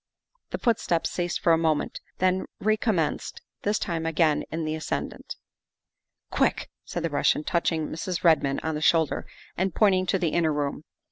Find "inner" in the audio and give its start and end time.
10.29-10.51